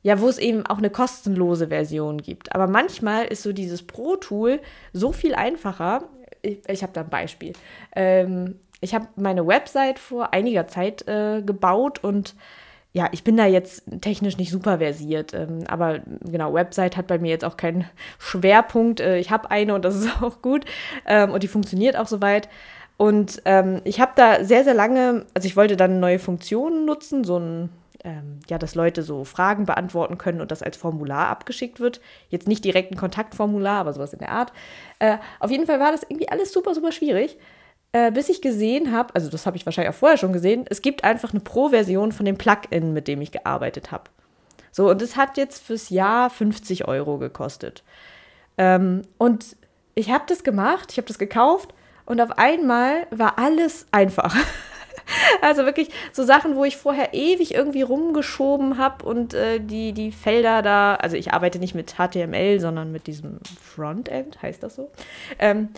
ja, 0.03 0.22
wo 0.22 0.29
es 0.29 0.38
eben 0.38 0.65
auch 0.65 0.77
eine 0.77 0.89
kostenlose 0.89 1.67
Version 1.67 2.20
gibt. 2.20 2.56
Aber 2.56 2.67
manchmal 2.67 3.25
ist 3.25 3.44
so 3.44 3.51
dieses 3.51 3.84
Pro-Tool 3.84 4.62
so 4.94 5.12
viel 5.12 5.36
einfacher. 5.36 6.03
Ich, 6.41 6.60
ich 6.70 6.84
habe 6.84 6.94
da 6.94 7.01
ein 7.01 7.10
Beispiel. 7.10 7.53
Ähm, 7.96 8.60
ich 8.81 8.93
habe 8.93 9.07
meine 9.15 9.46
Website 9.48 10.00
vor 10.00 10.34
einiger 10.34 10.67
Zeit 10.67 11.07
äh, 11.07 11.41
gebaut 11.41 12.03
und 12.03 12.36
ja, 12.93 13.10
ich 13.12 13.24
bin 13.24 13.38
da 13.38 13.46
jetzt 13.46 13.84
technisch 14.01 14.38
nicht 14.38 14.50
super 14.50 14.79
versiert, 14.79 15.34
ähm, 15.34 15.60
aber 15.67 16.00
genau, 16.22 16.53
Website 16.53 16.98
hat 16.98 17.07
bei 17.07 17.19
mir 17.19 17.29
jetzt 17.29 17.46
auch 17.46 17.57
keinen 17.57 17.86
Schwerpunkt. 18.19 19.00
Äh, 19.00 19.17
ich 19.17 19.29
habe 19.29 19.51
eine 19.51 19.75
und 19.75 19.86
das 19.86 19.96
ist 19.96 20.22
auch 20.22 20.41
gut 20.41 20.65
ähm, 21.05 21.31
und 21.31 21.43
die 21.43 21.48
funktioniert 21.48 21.98
auch 21.98 22.07
soweit. 22.07 22.50
Und 22.98 23.43
ähm, 23.46 23.81
ich 23.84 24.00
habe 24.01 24.13
da 24.15 24.43
sehr, 24.43 24.63
sehr 24.63 24.74
lange, 24.74 25.25
also 25.36 25.46
ich 25.46 25.55
wollte 25.55 25.77
dann 25.77 26.00
neue 26.00 26.17
Funktionen 26.17 26.86
nutzen, 26.86 27.24
so 27.24 27.38
ein, 27.38 27.69
ähm, 28.03 28.39
ja, 28.50 28.57
dass 28.57 28.74
Leute 28.74 29.03
so 29.03 29.24
Fragen 29.24 29.67
beantworten 29.67 30.17
können 30.17 30.41
und 30.41 30.50
das 30.50 30.63
als 30.63 30.77
Formular 30.77 31.27
abgeschickt 31.27 31.79
wird. 31.79 32.01
Jetzt 32.29 32.48
nicht 32.48 32.65
direkt 32.65 32.91
ein 32.91 32.98
Kontaktformular, 32.98 33.81
aber 33.81 33.93
sowas 33.93 34.13
in 34.13 34.19
der 34.19 34.31
Art. 34.31 34.51
Äh, 34.98 35.17
auf 35.39 35.51
jeden 35.51 35.67
Fall 35.67 35.79
war 35.79 35.91
das 35.91 36.01
irgendwie 36.01 36.29
alles 36.29 36.51
super, 36.51 36.74
super 36.74 36.91
schwierig 36.91 37.38
äh, 37.94 38.12
bis 38.12 38.29
ich 38.29 38.41
gesehen 38.41 38.91
habe, 38.91 39.15
also 39.15 39.29
das 39.29 39.46
habe 39.46 39.58
ich 39.58 39.65
wahrscheinlich 39.65 39.94
auch 39.94 40.00
vorher 40.00 40.17
schon 40.17 40.34
gesehen, 40.34 40.65
es 40.70 40.82
gibt 40.82 41.03
einfach 41.03 41.32
eine 41.32 41.39
Pro-Version 41.39 42.12
von 42.12 42.25
dem 42.25 42.38
Plugin, 42.38 42.94
mit 42.94 43.08
dem 43.08 43.22
ich 43.22 43.32
gearbeitet 43.32 43.91
habe. 43.91 44.06
So, 44.72 44.89
und 44.89 45.01
es 45.01 45.15
hat 45.15 45.38
jetzt 45.38 45.63
fürs 45.63 45.89
Jahr 45.89 46.29
50 46.29 46.88
Euro 46.88 47.17
gekostet. 47.17 47.84
Ähm, 48.58 49.03
und 49.17 49.56
ich 49.96 50.12
habe 50.12 50.25
das 50.27 50.44
gemacht, 50.44 50.91
ich 50.91 50.98
habe 50.98 51.08
das 51.08 51.17
gekauft 51.17 51.74
und 52.06 52.22
auf 52.22 52.38
einmal 52.38 53.08
war 53.10 53.39
alles 53.39 53.88
einfach. 53.91 54.36
also 55.41 55.65
wirklich 55.65 55.89
so 56.12 56.24
Sachen, 56.24 56.56
wo 56.56 56.65
ich 56.65 56.77
vorher 56.77 57.13
ewig 57.13 57.53
irgendwie 57.56 57.82
rumgeschoben 57.82 58.77
habe 58.77 59.06
und 59.06 59.34
äh, 59.34 59.60
die, 59.60 59.94
die 59.94 60.12
Felder 60.12 60.62
da, 60.62 60.96
also 60.96 61.15
ich 61.15 61.34
arbeite 61.34 61.60
nicht 61.60 61.75
mit 61.75 61.96
HTML, 61.96 62.60
sondern 62.60 62.91
mit 62.91 63.08
diesem 63.08 63.39
Frontend, 63.62 64.41
heißt 64.41 64.62
das 64.62 64.75
so. 64.75 64.91
Ähm, 65.39 65.70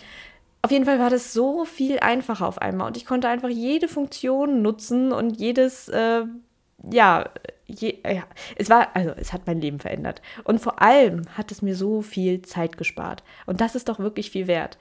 auf 0.61 0.71
jeden 0.71 0.85
Fall 0.85 0.99
war 0.99 1.09
das 1.09 1.33
so 1.33 1.65
viel 1.65 1.99
einfacher 1.99 2.47
auf 2.47 2.61
einmal 2.61 2.87
und 2.87 2.97
ich 2.97 3.05
konnte 3.05 3.29
einfach 3.29 3.49
jede 3.49 3.87
Funktion 3.87 4.61
nutzen 4.61 5.11
und 5.11 5.39
jedes, 5.39 5.87
äh, 5.89 6.23
ja, 6.91 7.29
je, 7.65 7.97
ja, 8.03 8.23
es 8.55 8.69
war, 8.69 8.89
also 8.93 9.11
es 9.17 9.31
hat 9.31 9.47
mein 9.47 9.61
Leben 9.61 9.79
verändert. 9.79 10.21
Und 10.43 10.59
vor 10.59 10.81
allem 10.81 11.23
hat 11.37 11.51
es 11.51 11.61
mir 11.61 11.75
so 11.75 12.01
viel 12.01 12.41
Zeit 12.41 12.77
gespart. 12.77 13.23
Und 13.45 13.61
das 13.61 13.75
ist 13.75 13.87
doch 13.89 13.99
wirklich 13.99 14.31
viel 14.31 14.47
wert. 14.47 14.77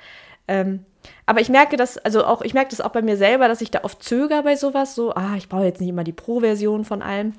Ähm, 0.48 0.84
aber 1.26 1.40
ich 1.40 1.48
merke 1.48 1.76
das, 1.76 1.98
also 1.98 2.24
auch, 2.24 2.42
ich 2.42 2.54
merke 2.54 2.70
das 2.70 2.80
auch 2.80 2.90
bei 2.90 3.02
mir 3.02 3.16
selber, 3.16 3.48
dass 3.48 3.60
ich 3.60 3.70
da 3.70 3.84
oft 3.84 4.02
zögere 4.02 4.42
bei 4.42 4.56
sowas, 4.56 4.94
so, 4.94 5.14
ah, 5.14 5.34
ich 5.36 5.48
brauche 5.48 5.64
jetzt 5.64 5.80
nicht 5.80 5.90
immer 5.90 6.04
die 6.04 6.12
Pro-Version 6.12 6.84
von 6.84 7.02
allem. 7.02 7.34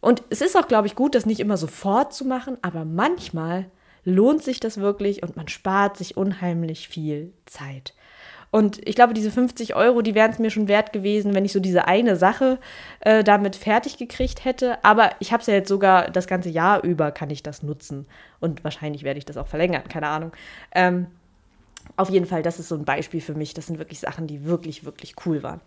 Und 0.00 0.22
es 0.30 0.40
ist 0.40 0.56
auch, 0.56 0.68
glaube 0.68 0.86
ich, 0.86 0.94
gut, 0.94 1.14
das 1.14 1.26
nicht 1.26 1.40
immer 1.40 1.56
sofort 1.56 2.12
zu 2.12 2.24
machen, 2.24 2.58
aber 2.62 2.84
manchmal 2.84 3.66
lohnt 4.08 4.42
sich 4.42 4.60
das 4.60 4.78
wirklich 4.78 5.22
und 5.22 5.36
man 5.36 5.48
spart 5.48 5.96
sich 5.96 6.16
unheimlich 6.16 6.88
viel 6.88 7.32
Zeit. 7.46 7.94
Und 8.50 8.86
ich 8.88 8.94
glaube, 8.94 9.12
diese 9.12 9.30
50 9.30 9.76
Euro, 9.76 10.00
die 10.00 10.14
wären 10.14 10.30
es 10.30 10.38
mir 10.38 10.50
schon 10.50 10.68
wert 10.68 10.94
gewesen, 10.94 11.34
wenn 11.34 11.44
ich 11.44 11.52
so 11.52 11.60
diese 11.60 11.86
eine 11.86 12.16
Sache 12.16 12.58
äh, 13.00 13.22
damit 13.22 13.56
fertig 13.56 13.98
gekriegt 13.98 14.44
hätte. 14.46 14.82
Aber 14.82 15.10
ich 15.20 15.32
habe 15.32 15.42
es 15.42 15.46
ja 15.48 15.54
jetzt 15.54 15.68
sogar 15.68 16.10
das 16.10 16.26
ganze 16.26 16.48
Jahr 16.48 16.82
über, 16.82 17.10
kann 17.10 17.28
ich 17.28 17.42
das 17.42 17.62
nutzen. 17.62 18.06
Und 18.40 18.64
wahrscheinlich 18.64 19.02
werde 19.02 19.18
ich 19.18 19.26
das 19.26 19.36
auch 19.36 19.48
verlängern, 19.48 19.84
keine 19.88 20.08
Ahnung. 20.08 20.32
Ähm, 20.74 21.08
auf 21.96 22.08
jeden 22.08 22.26
Fall, 22.26 22.42
das 22.42 22.58
ist 22.58 22.68
so 22.68 22.74
ein 22.74 22.86
Beispiel 22.86 23.20
für 23.20 23.34
mich. 23.34 23.52
Das 23.52 23.66
sind 23.66 23.78
wirklich 23.78 24.00
Sachen, 24.00 24.26
die 24.26 24.44
wirklich, 24.46 24.84
wirklich 24.84 25.14
cool 25.26 25.42
waren. 25.42 25.60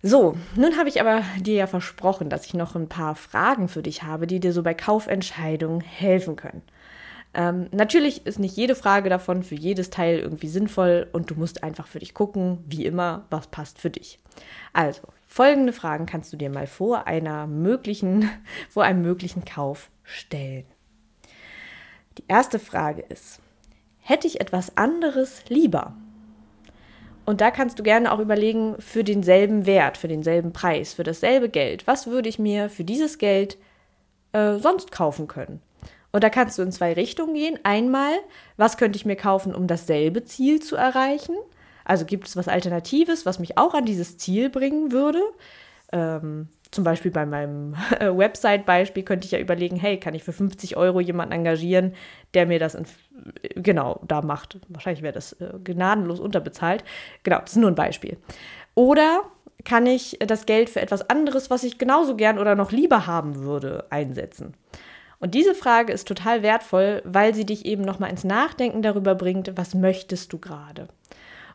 So, 0.00 0.36
nun 0.54 0.76
habe 0.76 0.88
ich 0.88 1.00
aber 1.00 1.22
dir 1.40 1.54
ja 1.54 1.66
versprochen, 1.66 2.28
dass 2.28 2.46
ich 2.46 2.54
noch 2.54 2.76
ein 2.76 2.88
paar 2.88 3.14
Fragen 3.14 3.68
für 3.68 3.82
dich 3.82 4.02
habe, 4.02 4.26
die 4.26 4.38
dir 4.38 4.52
so 4.52 4.62
bei 4.62 4.74
Kaufentscheidungen 4.74 5.80
helfen 5.80 6.36
können. 6.36 6.62
Ähm, 7.34 7.68
natürlich 7.72 8.26
ist 8.26 8.38
nicht 8.38 8.56
jede 8.56 8.74
Frage 8.74 9.10
davon 9.10 9.42
für 9.42 9.56
jedes 9.56 9.90
Teil 9.90 10.18
irgendwie 10.18 10.48
sinnvoll 10.48 11.08
und 11.12 11.30
du 11.30 11.34
musst 11.34 11.64
einfach 11.64 11.88
für 11.88 11.98
dich 11.98 12.14
gucken, 12.14 12.58
wie 12.66 12.86
immer, 12.86 13.26
was 13.30 13.48
passt 13.48 13.80
für 13.80 13.90
dich. 13.90 14.20
Also, 14.72 15.02
folgende 15.26 15.72
Fragen 15.72 16.06
kannst 16.06 16.32
du 16.32 16.36
dir 16.36 16.48
mal 16.48 16.68
vor 16.68 17.06
einer 17.06 17.46
möglichen, 17.46 18.30
vor 18.70 18.84
einem 18.84 19.02
möglichen 19.02 19.44
Kauf 19.44 19.90
stellen. 20.04 20.64
Die 22.18 22.24
erste 22.28 22.60
Frage 22.60 23.02
ist, 23.02 23.40
hätte 23.98 24.28
ich 24.28 24.40
etwas 24.40 24.76
anderes 24.76 25.42
lieber? 25.48 25.96
Und 27.24 27.40
da 27.40 27.50
kannst 27.50 27.78
du 27.78 27.82
gerne 27.82 28.12
auch 28.12 28.20
überlegen, 28.20 28.76
für 28.78 29.02
denselben 29.02 29.66
Wert, 29.66 29.96
für 29.96 30.08
denselben 30.08 30.52
Preis, 30.52 30.92
für 30.92 31.04
dasselbe 31.04 31.48
Geld, 31.48 31.86
was 31.86 32.06
würde 32.06 32.28
ich 32.28 32.38
mir 32.38 32.68
für 32.68 32.84
dieses 32.84 33.18
Geld 33.18 33.56
äh, 34.32 34.58
sonst 34.58 34.92
kaufen 34.92 35.26
können? 35.26 35.60
Und 36.14 36.22
da 36.22 36.30
kannst 36.30 36.56
du 36.58 36.62
in 36.62 36.70
zwei 36.70 36.92
Richtungen 36.92 37.34
gehen. 37.34 37.58
Einmal, 37.64 38.12
was 38.56 38.76
könnte 38.76 38.96
ich 38.96 39.04
mir 39.04 39.16
kaufen, 39.16 39.52
um 39.52 39.66
dasselbe 39.66 40.22
Ziel 40.22 40.62
zu 40.62 40.76
erreichen? 40.76 41.34
Also 41.84 42.04
gibt 42.04 42.28
es 42.28 42.36
was 42.36 42.46
Alternatives, 42.46 43.26
was 43.26 43.40
mich 43.40 43.58
auch 43.58 43.74
an 43.74 43.84
dieses 43.84 44.16
Ziel 44.16 44.48
bringen 44.48 44.92
würde? 44.92 45.20
Ähm, 45.90 46.46
zum 46.70 46.84
Beispiel 46.84 47.10
bei 47.10 47.26
meinem 47.26 47.74
Website-Beispiel 47.98 49.02
könnte 49.02 49.24
ich 49.26 49.32
ja 49.32 49.40
überlegen, 49.40 49.74
hey, 49.74 49.98
kann 49.98 50.14
ich 50.14 50.22
für 50.22 50.32
50 50.32 50.76
Euro 50.76 51.00
jemanden 51.00 51.32
engagieren, 51.32 51.94
der 52.34 52.46
mir 52.46 52.60
das 52.60 52.76
in, 52.76 52.84
genau 53.56 54.00
da 54.06 54.22
macht. 54.22 54.60
Wahrscheinlich 54.68 55.02
wäre 55.02 55.14
das 55.14 55.32
äh, 55.32 55.54
gnadenlos 55.64 56.20
unterbezahlt. 56.20 56.84
Genau, 57.24 57.40
das 57.40 57.54
ist 57.54 57.56
nur 57.56 57.72
ein 57.72 57.74
Beispiel. 57.74 58.18
Oder 58.76 59.22
kann 59.64 59.84
ich 59.84 60.16
das 60.20 60.46
Geld 60.46 60.70
für 60.70 60.80
etwas 60.80 61.10
anderes, 61.10 61.50
was 61.50 61.64
ich 61.64 61.76
genauso 61.76 62.14
gern 62.14 62.38
oder 62.38 62.54
noch 62.54 62.70
lieber 62.70 63.08
haben 63.08 63.40
würde, 63.40 63.86
einsetzen? 63.90 64.54
Und 65.18 65.34
diese 65.34 65.54
Frage 65.54 65.92
ist 65.92 66.08
total 66.08 66.42
wertvoll, 66.42 67.02
weil 67.04 67.34
sie 67.34 67.46
dich 67.46 67.64
eben 67.66 67.82
nochmal 67.82 68.10
ins 68.10 68.24
Nachdenken 68.24 68.82
darüber 68.82 69.14
bringt, 69.14 69.52
was 69.56 69.74
möchtest 69.74 70.32
du 70.32 70.38
gerade. 70.38 70.88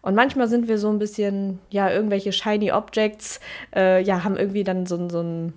Und 0.01 0.15
manchmal 0.15 0.47
sind 0.47 0.67
wir 0.67 0.77
so 0.77 0.89
ein 0.89 0.99
bisschen, 0.99 1.59
ja, 1.69 1.89
irgendwelche 1.89 2.31
shiny 2.31 2.71
Objects, 2.71 3.39
äh, 3.75 4.01
ja, 4.01 4.23
haben 4.23 4.37
irgendwie 4.37 4.63
dann 4.63 4.85
so, 4.85 5.09
so 5.09 5.21
ein, 5.21 5.53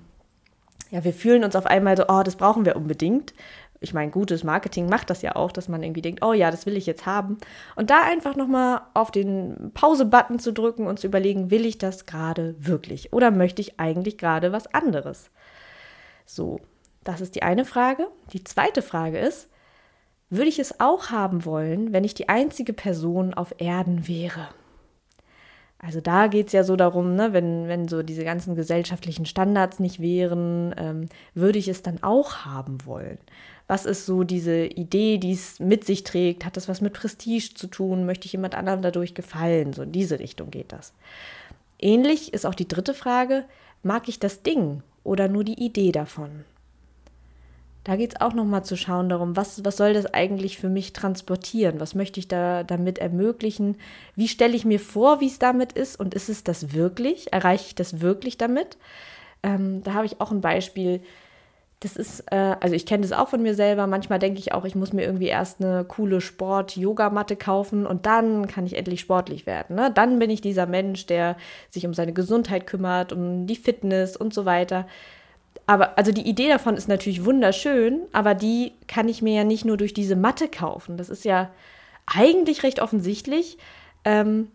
ja, 0.90 1.04
wir 1.04 1.12
fühlen 1.12 1.44
uns 1.44 1.56
auf 1.56 1.66
einmal 1.66 1.96
so, 1.96 2.04
oh, 2.08 2.22
das 2.22 2.36
brauchen 2.36 2.64
wir 2.64 2.76
unbedingt. 2.76 3.34
Ich 3.80 3.94
meine, 3.94 4.10
gutes 4.10 4.44
Marketing 4.44 4.88
macht 4.88 5.10
das 5.10 5.22
ja 5.22 5.34
auch, 5.34 5.50
dass 5.50 5.68
man 5.68 5.82
irgendwie 5.82 6.02
denkt, 6.02 6.24
oh 6.24 6.32
ja, 6.32 6.50
das 6.50 6.66
will 6.66 6.76
ich 6.76 6.86
jetzt 6.86 7.06
haben. 7.06 7.38
Und 7.74 7.90
da 7.90 8.02
einfach 8.02 8.36
nochmal 8.36 8.82
auf 8.94 9.10
den 9.10 9.72
Pause-Button 9.74 10.38
zu 10.38 10.52
drücken 10.52 10.86
und 10.86 11.00
zu 11.00 11.08
überlegen, 11.08 11.50
will 11.50 11.66
ich 11.66 11.78
das 11.78 12.06
gerade 12.06 12.54
wirklich? 12.58 13.12
Oder 13.12 13.30
möchte 13.30 13.60
ich 13.60 13.80
eigentlich 13.80 14.18
gerade 14.18 14.52
was 14.52 14.72
anderes? 14.72 15.30
So, 16.26 16.60
das 17.04 17.20
ist 17.20 17.34
die 17.34 17.42
eine 17.42 17.64
Frage. 17.64 18.08
Die 18.32 18.44
zweite 18.44 18.82
Frage 18.82 19.18
ist, 19.18 19.48
würde 20.30 20.48
ich 20.48 20.58
es 20.58 20.80
auch 20.80 21.10
haben 21.10 21.44
wollen, 21.44 21.92
wenn 21.92 22.04
ich 22.04 22.14
die 22.14 22.28
einzige 22.28 22.72
Person 22.72 23.34
auf 23.34 23.54
Erden 23.58 24.08
wäre? 24.08 24.48
Also 25.78 26.00
da 26.00 26.28
geht 26.28 26.46
es 26.46 26.52
ja 26.52 26.62
so 26.62 26.76
darum, 26.76 27.16
ne, 27.16 27.32
wenn, 27.32 27.66
wenn 27.66 27.88
so 27.88 28.04
diese 28.04 28.24
ganzen 28.24 28.54
gesellschaftlichen 28.54 29.26
Standards 29.26 29.80
nicht 29.80 30.00
wären, 30.00 30.74
ähm, 30.78 31.08
würde 31.34 31.58
ich 31.58 31.66
es 31.66 31.82
dann 31.82 32.02
auch 32.04 32.44
haben 32.44 32.86
wollen? 32.86 33.18
Was 33.66 33.84
ist 33.84 34.06
so 34.06 34.22
diese 34.22 34.64
Idee, 34.64 35.18
die 35.18 35.32
es 35.32 35.58
mit 35.58 35.84
sich 35.84 36.04
trägt? 36.04 36.44
Hat 36.44 36.56
das 36.56 36.68
was 36.68 36.80
mit 36.80 36.92
Prestige 36.92 37.54
zu 37.54 37.66
tun? 37.66 38.06
Möchte 38.06 38.26
ich 38.26 38.32
jemand 38.32 38.54
anderem 38.54 38.80
dadurch 38.80 39.14
gefallen? 39.14 39.72
So 39.72 39.82
in 39.82 39.92
diese 39.92 40.20
Richtung 40.20 40.50
geht 40.50 40.72
das. 40.72 40.92
Ähnlich 41.80 42.32
ist 42.32 42.46
auch 42.46 42.54
die 42.54 42.68
dritte 42.68 42.94
Frage, 42.94 43.44
mag 43.82 44.08
ich 44.08 44.20
das 44.20 44.42
Ding 44.42 44.82
oder 45.02 45.26
nur 45.26 45.42
die 45.42 45.62
Idee 45.62 45.90
davon? 45.90 46.44
Da 47.84 47.96
geht 47.96 48.12
es 48.14 48.20
auch 48.20 48.32
nochmal 48.32 48.64
zu 48.64 48.76
schauen 48.76 49.08
darum, 49.08 49.36
was, 49.36 49.64
was 49.64 49.76
soll 49.76 49.92
das 49.92 50.06
eigentlich 50.06 50.56
für 50.56 50.68
mich 50.68 50.92
transportieren? 50.92 51.80
Was 51.80 51.94
möchte 51.96 52.20
ich 52.20 52.28
da 52.28 52.62
damit 52.62 52.98
ermöglichen? 52.98 53.76
Wie 54.14 54.28
stelle 54.28 54.54
ich 54.54 54.64
mir 54.64 54.78
vor, 54.78 55.20
wie 55.20 55.26
es 55.26 55.40
damit 55.40 55.72
ist? 55.72 55.98
Und 55.98 56.14
ist 56.14 56.28
es 56.28 56.44
das 56.44 56.74
wirklich? 56.74 57.32
Erreiche 57.32 57.66
ich 57.66 57.74
das 57.74 58.00
wirklich 58.00 58.38
damit? 58.38 58.76
Ähm, 59.42 59.82
da 59.82 59.94
habe 59.94 60.06
ich 60.06 60.20
auch 60.20 60.30
ein 60.30 60.40
Beispiel. 60.40 61.00
Das 61.80 61.96
ist, 61.96 62.20
äh, 62.30 62.54
also 62.60 62.76
ich 62.76 62.86
kenne 62.86 63.02
das 63.02 63.10
auch 63.10 63.28
von 63.28 63.42
mir 63.42 63.56
selber. 63.56 63.88
Manchmal 63.88 64.20
denke 64.20 64.38
ich 64.38 64.52
auch, 64.52 64.64
ich 64.64 64.76
muss 64.76 64.92
mir 64.92 65.02
irgendwie 65.02 65.26
erst 65.26 65.60
eine 65.60 65.82
coole 65.82 66.20
Sport-Yoga-Matte 66.20 67.34
kaufen 67.34 67.84
und 67.84 68.06
dann 68.06 68.46
kann 68.46 68.64
ich 68.64 68.76
endlich 68.76 69.00
sportlich 69.00 69.44
werden. 69.44 69.74
Ne? 69.74 69.90
Dann 69.92 70.20
bin 70.20 70.30
ich 70.30 70.40
dieser 70.40 70.66
Mensch, 70.66 71.06
der 71.06 71.36
sich 71.68 71.84
um 71.84 71.94
seine 71.94 72.12
Gesundheit 72.12 72.68
kümmert, 72.68 73.12
um 73.12 73.48
die 73.48 73.56
Fitness 73.56 74.16
und 74.16 74.32
so 74.32 74.44
weiter 74.44 74.86
aber 75.72 75.96
also 75.96 76.12
die 76.12 76.28
Idee 76.28 76.50
davon 76.50 76.76
ist 76.76 76.86
natürlich 76.86 77.24
wunderschön, 77.24 78.02
aber 78.12 78.34
die 78.34 78.72
kann 78.88 79.08
ich 79.08 79.22
mir 79.22 79.34
ja 79.34 79.44
nicht 79.44 79.64
nur 79.64 79.78
durch 79.78 79.94
diese 79.94 80.16
Matte 80.16 80.48
kaufen. 80.48 80.98
Das 80.98 81.08
ist 81.08 81.24
ja 81.24 81.50
eigentlich 82.04 82.62
recht 82.62 82.82
offensichtlich. 82.82 83.56
Ähm, 84.04 84.48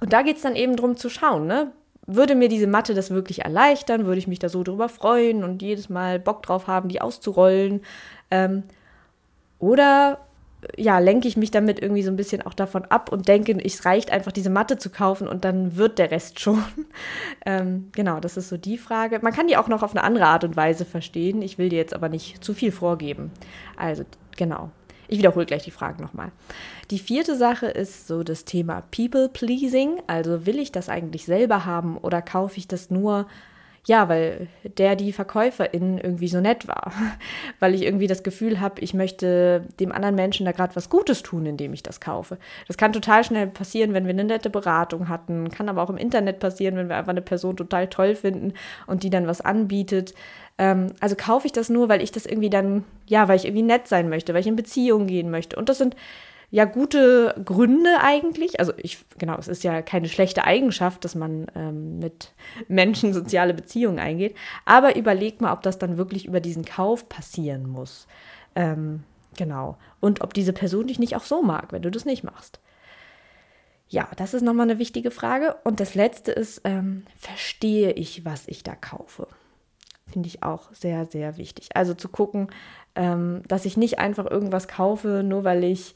und 0.00 0.12
da 0.12 0.22
geht 0.22 0.38
es 0.38 0.42
dann 0.42 0.56
eben 0.56 0.74
darum 0.74 0.96
zu 0.96 1.08
schauen, 1.10 1.46
ne? 1.46 1.70
Würde 2.08 2.34
mir 2.34 2.48
diese 2.48 2.66
Matte 2.66 2.92
das 2.94 3.10
wirklich 3.10 3.44
erleichtern? 3.44 4.04
Würde 4.04 4.18
ich 4.18 4.26
mich 4.26 4.40
da 4.40 4.48
so 4.48 4.64
drüber 4.64 4.88
freuen 4.88 5.44
und 5.44 5.62
jedes 5.62 5.88
Mal 5.88 6.18
Bock 6.18 6.42
drauf 6.42 6.66
haben, 6.66 6.88
die 6.88 7.00
auszurollen? 7.00 7.82
Ähm, 8.32 8.64
oder 9.60 10.18
ja, 10.76 10.98
lenke 10.98 11.28
ich 11.28 11.36
mich 11.36 11.50
damit 11.50 11.80
irgendwie 11.80 12.02
so 12.02 12.10
ein 12.10 12.16
bisschen 12.16 12.42
auch 12.42 12.54
davon 12.54 12.84
ab 12.84 13.10
und 13.10 13.28
denke, 13.28 13.52
es 13.64 13.84
reicht 13.84 14.10
einfach, 14.10 14.32
diese 14.32 14.50
Matte 14.50 14.78
zu 14.78 14.90
kaufen 14.90 15.28
und 15.28 15.44
dann 15.44 15.76
wird 15.76 15.98
der 15.98 16.10
Rest 16.10 16.40
schon. 16.40 16.62
ähm, 17.46 17.88
genau, 17.92 18.20
das 18.20 18.36
ist 18.36 18.48
so 18.48 18.56
die 18.56 18.78
Frage. 18.78 19.18
Man 19.22 19.32
kann 19.32 19.48
die 19.48 19.56
auch 19.56 19.68
noch 19.68 19.82
auf 19.82 19.92
eine 19.92 20.04
andere 20.04 20.26
Art 20.26 20.44
und 20.44 20.56
Weise 20.56 20.84
verstehen. 20.84 21.42
Ich 21.42 21.58
will 21.58 21.68
dir 21.68 21.78
jetzt 21.78 21.94
aber 21.94 22.08
nicht 22.08 22.44
zu 22.44 22.54
viel 22.54 22.72
vorgeben. 22.72 23.30
Also, 23.76 24.04
genau. 24.36 24.70
Ich 25.08 25.18
wiederhole 25.18 25.44
gleich 25.44 25.64
die 25.64 25.70
Fragen 25.70 26.02
nochmal. 26.02 26.32
Die 26.90 26.98
vierte 26.98 27.36
Sache 27.36 27.66
ist 27.66 28.06
so 28.06 28.22
das 28.22 28.44
Thema 28.44 28.82
People 28.90 29.28
Pleasing. 29.28 30.00
Also 30.06 30.46
will 30.46 30.58
ich 30.58 30.72
das 30.72 30.88
eigentlich 30.88 31.26
selber 31.26 31.66
haben 31.66 31.98
oder 31.98 32.22
kaufe 32.22 32.56
ich 32.56 32.66
das 32.66 32.90
nur, 32.90 33.26
ja, 33.84 34.08
weil 34.08 34.46
der 34.78 34.94
die 34.94 35.12
Verkäuferin 35.12 35.98
irgendwie 35.98 36.28
so 36.28 36.40
nett 36.40 36.68
war. 36.68 36.92
weil 37.58 37.74
ich 37.74 37.82
irgendwie 37.82 38.06
das 38.06 38.22
Gefühl 38.22 38.60
habe, 38.60 38.80
ich 38.80 38.94
möchte 38.94 39.66
dem 39.80 39.90
anderen 39.90 40.14
Menschen 40.14 40.46
da 40.46 40.52
gerade 40.52 40.76
was 40.76 40.88
Gutes 40.88 41.22
tun, 41.22 41.46
indem 41.46 41.72
ich 41.72 41.82
das 41.82 42.00
kaufe. 42.00 42.38
Das 42.68 42.76
kann 42.76 42.92
total 42.92 43.24
schnell 43.24 43.48
passieren, 43.48 43.92
wenn 43.92 44.04
wir 44.04 44.10
eine 44.10 44.24
nette 44.24 44.50
Beratung 44.50 45.08
hatten. 45.08 45.50
Kann 45.50 45.68
aber 45.68 45.82
auch 45.82 45.90
im 45.90 45.96
Internet 45.96 46.38
passieren, 46.38 46.76
wenn 46.76 46.88
wir 46.88 46.96
einfach 46.96 47.10
eine 47.10 47.22
Person 47.22 47.56
total 47.56 47.88
toll 47.88 48.14
finden 48.14 48.52
und 48.86 49.02
die 49.02 49.10
dann 49.10 49.26
was 49.26 49.40
anbietet. 49.40 50.14
Ähm, 50.58 50.88
also 51.00 51.16
kaufe 51.16 51.46
ich 51.46 51.52
das 51.52 51.68
nur, 51.68 51.88
weil 51.88 52.02
ich 52.02 52.12
das 52.12 52.24
irgendwie 52.24 52.50
dann, 52.50 52.84
ja, 53.08 53.26
weil 53.26 53.36
ich 53.36 53.46
irgendwie 53.46 53.62
nett 53.62 53.88
sein 53.88 54.08
möchte, 54.08 54.32
weil 54.32 54.42
ich 54.42 54.46
in 54.46 54.54
Beziehungen 54.54 55.08
gehen 55.08 55.30
möchte. 55.30 55.56
Und 55.56 55.68
das 55.68 55.78
sind 55.78 55.96
ja 56.52 56.66
gute 56.66 57.34
Gründe 57.44 57.96
eigentlich. 58.00 58.60
Also 58.60 58.74
ich, 58.76 58.98
genau, 59.18 59.36
es 59.38 59.48
ist 59.48 59.64
ja 59.64 59.80
keine 59.80 60.08
schlechte 60.08 60.44
Eigenschaft, 60.44 61.02
dass 61.04 61.14
man 61.14 61.46
ähm, 61.56 61.98
mit 61.98 62.32
Menschen 62.68 63.14
soziale 63.14 63.54
Beziehungen 63.54 63.98
eingeht. 63.98 64.36
Aber 64.66 64.94
überleg 64.94 65.40
mal, 65.40 65.54
ob 65.54 65.62
das 65.62 65.78
dann 65.78 65.96
wirklich 65.96 66.26
über 66.26 66.40
diesen 66.40 66.66
Kauf 66.66 67.08
passieren 67.08 67.66
muss. 67.66 68.06
Ähm, 68.54 69.02
genau. 69.38 69.78
Und 69.98 70.20
ob 70.20 70.34
diese 70.34 70.52
Person 70.52 70.86
dich 70.86 70.98
nicht 70.98 71.16
auch 71.16 71.24
so 71.24 71.42
mag, 71.42 71.72
wenn 71.72 71.82
du 71.82 71.90
das 71.90 72.04
nicht 72.04 72.22
machst. 72.22 72.60
Ja, 73.88 74.08
das 74.16 74.34
ist 74.34 74.42
nochmal 74.42 74.68
eine 74.68 74.78
wichtige 74.78 75.10
Frage. 75.10 75.56
Und 75.64 75.80
das 75.80 75.94
letzte 75.94 76.32
ist, 76.32 76.60
ähm, 76.64 77.06
verstehe 77.16 77.92
ich, 77.92 78.26
was 78.26 78.46
ich 78.46 78.62
da 78.62 78.74
kaufe? 78.74 79.26
Finde 80.06 80.28
ich 80.28 80.42
auch 80.42 80.70
sehr, 80.74 81.06
sehr 81.06 81.38
wichtig. 81.38 81.70
Also 81.74 81.94
zu 81.94 82.10
gucken, 82.10 82.48
ähm, 82.94 83.42
dass 83.48 83.64
ich 83.64 83.78
nicht 83.78 83.98
einfach 83.98 84.30
irgendwas 84.30 84.68
kaufe, 84.68 85.22
nur 85.24 85.44
weil 85.44 85.64
ich 85.64 85.94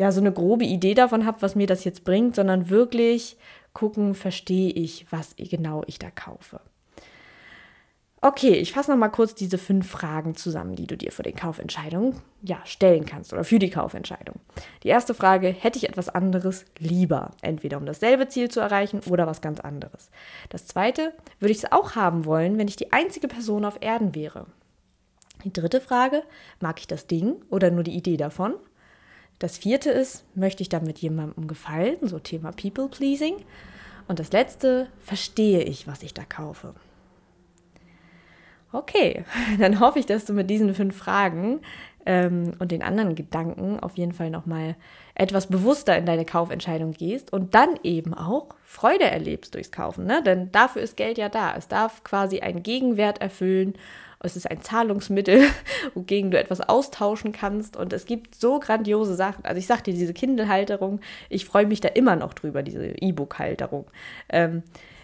ja 0.00 0.12
so 0.12 0.20
eine 0.20 0.32
grobe 0.32 0.64
Idee 0.64 0.94
davon 0.94 1.26
habe, 1.26 1.42
was 1.42 1.54
mir 1.54 1.66
das 1.66 1.84
jetzt 1.84 2.04
bringt, 2.04 2.34
sondern 2.34 2.70
wirklich 2.70 3.36
gucken, 3.74 4.14
verstehe 4.14 4.70
ich, 4.70 5.04
was 5.10 5.34
genau 5.36 5.82
ich 5.86 5.98
da 5.98 6.10
kaufe. 6.10 6.60
Okay, 8.22 8.54
ich 8.54 8.72
fasse 8.72 8.90
nochmal 8.90 9.10
kurz 9.10 9.34
diese 9.34 9.58
fünf 9.58 9.90
Fragen 9.90 10.36
zusammen, 10.36 10.74
die 10.74 10.86
du 10.86 10.96
dir 10.96 11.12
für 11.12 11.22
die 11.22 11.32
Kaufentscheidung 11.32 12.14
ja, 12.42 12.58
stellen 12.64 13.04
kannst 13.04 13.34
oder 13.34 13.44
für 13.44 13.58
die 13.58 13.68
Kaufentscheidung. 13.68 14.36
Die 14.84 14.88
erste 14.88 15.12
Frage, 15.12 15.48
hätte 15.48 15.76
ich 15.78 15.88
etwas 15.88 16.08
anderes 16.08 16.64
lieber? 16.78 17.32
Entweder 17.42 17.76
um 17.76 17.84
dasselbe 17.84 18.28
Ziel 18.28 18.50
zu 18.50 18.60
erreichen 18.60 19.00
oder 19.10 19.26
was 19.26 19.42
ganz 19.42 19.60
anderes. 19.60 20.10
Das 20.48 20.66
zweite, 20.66 21.12
würde 21.40 21.52
ich 21.52 21.58
es 21.58 21.72
auch 21.72 21.94
haben 21.94 22.24
wollen, 22.24 22.56
wenn 22.56 22.68
ich 22.68 22.76
die 22.76 22.92
einzige 22.92 23.28
Person 23.28 23.66
auf 23.66 23.78
Erden 23.82 24.14
wäre? 24.14 24.46
Die 25.44 25.52
dritte 25.52 25.82
Frage, 25.82 26.22
mag 26.58 26.80
ich 26.80 26.86
das 26.86 27.06
Ding 27.06 27.36
oder 27.50 27.70
nur 27.70 27.82
die 27.82 27.96
Idee 27.96 28.16
davon? 28.16 28.54
Das 29.40 29.56
vierte 29.56 29.90
ist, 29.90 30.24
möchte 30.36 30.62
ich 30.62 30.68
damit 30.68 30.98
jemandem 30.98 31.48
gefallen, 31.48 31.96
so 32.02 32.18
Thema 32.18 32.52
People 32.52 32.88
Pleasing? 32.88 33.36
Und 34.06 34.18
das 34.18 34.32
letzte, 34.32 34.88
verstehe 35.00 35.62
ich, 35.62 35.86
was 35.86 36.02
ich 36.02 36.12
da 36.12 36.24
kaufe? 36.24 36.74
Okay, 38.70 39.24
dann 39.58 39.80
hoffe 39.80 39.98
ich, 39.98 40.06
dass 40.06 40.26
du 40.26 40.34
mit 40.34 40.50
diesen 40.50 40.74
fünf 40.74 40.94
Fragen 40.94 41.60
ähm, 42.04 42.52
und 42.58 42.70
den 42.70 42.82
anderen 42.82 43.14
Gedanken 43.14 43.80
auf 43.80 43.96
jeden 43.96 44.12
Fall 44.12 44.28
nochmal 44.30 44.76
etwas 45.20 45.48
bewusster 45.48 45.98
in 45.98 46.06
deine 46.06 46.24
Kaufentscheidung 46.24 46.92
gehst 46.92 47.30
und 47.30 47.54
dann 47.54 47.78
eben 47.82 48.14
auch 48.14 48.46
Freude 48.64 49.04
erlebst 49.04 49.54
durchs 49.54 49.70
Kaufen. 49.70 50.06
Ne? 50.06 50.22
Denn 50.22 50.50
dafür 50.50 50.80
ist 50.80 50.96
Geld 50.96 51.18
ja 51.18 51.28
da. 51.28 51.54
Es 51.54 51.68
darf 51.68 52.02
quasi 52.04 52.40
einen 52.40 52.62
Gegenwert 52.62 53.20
erfüllen. 53.20 53.74
Es 54.20 54.34
ist 54.34 54.50
ein 54.50 54.62
Zahlungsmittel, 54.62 55.42
wogegen 55.94 56.30
du 56.30 56.38
etwas 56.38 56.62
austauschen 56.62 57.32
kannst. 57.32 57.76
Und 57.76 57.92
es 57.92 58.06
gibt 58.06 58.34
so 58.34 58.60
grandiose 58.60 59.14
Sachen. 59.14 59.44
Also 59.44 59.58
ich 59.58 59.66
sag 59.66 59.84
dir, 59.84 59.92
diese 59.92 60.14
Kindle-Halterung, 60.14 61.00
ich 61.28 61.44
freue 61.44 61.66
mich 61.66 61.82
da 61.82 61.88
immer 61.88 62.16
noch 62.16 62.32
drüber, 62.32 62.62
diese 62.62 62.86
E-Book-Halterung. 62.86 63.90
Ähm, 64.30 64.62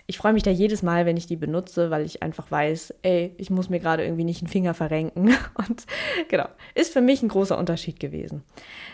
ich 0.08 0.18
freue 0.18 0.32
mich 0.32 0.44
da 0.44 0.52
jedes 0.52 0.82
Mal, 0.82 1.04
wenn 1.04 1.16
ich 1.16 1.26
die 1.26 1.36
benutze, 1.36 1.90
weil 1.90 2.04
ich 2.04 2.22
einfach 2.22 2.48
weiß, 2.48 2.94
ey, 3.02 3.34
ich 3.38 3.50
muss 3.50 3.68
mir 3.68 3.80
gerade 3.80 4.04
irgendwie 4.04 4.22
nicht 4.22 4.40
einen 4.40 4.48
Finger 4.48 4.72
verrenken. 4.72 5.36
Und 5.54 5.84
genau, 6.28 6.46
ist 6.74 6.92
für 6.92 7.00
mich 7.00 7.22
ein 7.22 7.28
großer 7.28 7.58
Unterschied 7.58 7.98
gewesen. 7.98 8.44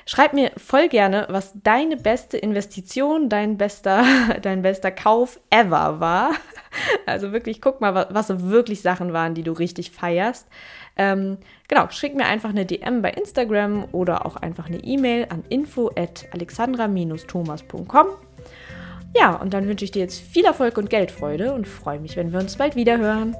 Schreib 0.06 0.32
mir 0.32 0.52
voll 0.56 0.88
gerne, 0.88 1.26
was 1.28 1.52
deine 1.62 1.98
beste 1.98 2.38
Investition, 2.38 3.28
dein 3.28 3.58
bester, 3.58 4.04
dein 4.42 4.62
bester 4.62 4.90
Kauf 4.90 5.40
ever 5.50 6.00
war. 6.00 6.32
Also 7.04 7.32
wirklich, 7.32 7.60
guck 7.60 7.82
mal, 7.82 8.06
was 8.08 8.28
so 8.28 8.48
wirklich 8.48 8.80
Sachen 8.80 9.12
waren, 9.12 9.34
die 9.34 9.42
du 9.42 9.52
richtig 9.52 9.90
feierst. 9.90 10.48
Ähm, 10.96 11.36
genau, 11.68 11.90
schick 11.90 12.14
mir 12.14 12.24
einfach 12.24 12.48
eine 12.48 12.64
DM 12.64 13.02
bei 13.02 13.10
Instagram 13.10 13.88
oder 13.92 14.24
auch 14.24 14.36
einfach 14.36 14.68
eine 14.68 14.78
E-Mail 14.78 15.26
an 15.28 15.44
info 15.50 15.90
at 15.94 16.26
alexandra-thomas.com. 16.32 18.06
Ja, 19.14 19.36
und 19.36 19.52
dann 19.52 19.68
wünsche 19.68 19.84
ich 19.84 19.90
dir 19.90 20.00
jetzt 20.00 20.20
viel 20.20 20.44
Erfolg 20.44 20.78
und 20.78 20.90
Geldfreude 20.90 21.52
und 21.52 21.68
freue 21.68 22.00
mich, 22.00 22.16
wenn 22.16 22.32
wir 22.32 22.38
uns 22.38 22.56
bald 22.56 22.76
wieder 22.76 22.98
hören. 22.98 23.36